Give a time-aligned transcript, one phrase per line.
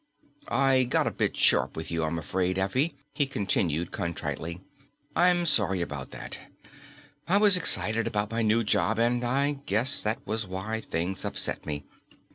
[0.49, 4.59] "I got a bit sharp with you, I'm afraid, Effie," he continued contritely.
[5.15, 6.39] "I'm sorry about that.
[7.27, 11.67] I was excited about my new job and I guess that was why things upset
[11.67, 11.85] me.